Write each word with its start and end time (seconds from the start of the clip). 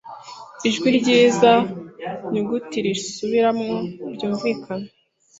Ijwi 0.67 0.87
ryizi 0.97 1.53
nyuguti 2.31 2.77
risubiramo 2.85 3.71
byumvikanye 4.13 4.89